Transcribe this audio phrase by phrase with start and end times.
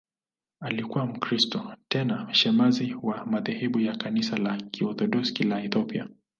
[0.61, 6.07] Alikuwa Mkristo, tena shemasi wa madhehebu ya Kanisa la Kiorthodoksi la Ethiopia.